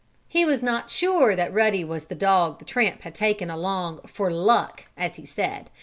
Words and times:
He 0.27 0.45
was 0.45 0.63
not 0.63 0.89
sure 0.89 1.35
that 1.35 1.53
Ruddy 1.53 1.83
was 1.83 2.05
the 2.05 2.15
dog 2.15 2.57
the 2.57 2.65
tramp 2.65 3.01
had 3.03 3.13
taken 3.13 3.51
along 3.51 3.99
"for 4.07 4.31
luck" 4.31 4.85
as 4.97 5.13
he 5.17 5.27
said. 5.27 5.69